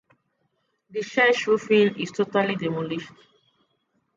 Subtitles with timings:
[0.89, 3.11] The church roofing is totally demolished.